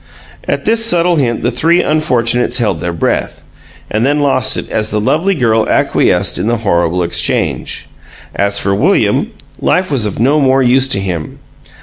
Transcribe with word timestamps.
At 0.47 0.65
this 0.65 0.83
subtle 0.83 1.17
hint 1.17 1.43
the 1.43 1.51
three 1.51 1.83
unfortunates 1.83 2.57
held 2.57 2.81
their 2.81 2.91
breath, 2.91 3.43
and 3.87 4.03
then 4.03 4.17
lost 4.19 4.57
it 4.57 4.67
as 4.71 4.89
the 4.89 4.99
lovely 4.99 5.35
girl 5.35 5.69
acquiesced 5.69 6.39
in 6.39 6.47
the 6.47 6.57
horrible 6.65 7.03
exchange. 7.03 7.85
As 8.33 8.57
for 8.57 8.73
William, 8.73 9.29
life 9.61 9.91
was 9.91 10.07
of 10.07 10.17
no 10.19 10.39
more 10.39 10.63
use 10.63 10.87
to 10.87 10.99
him. 10.99 11.37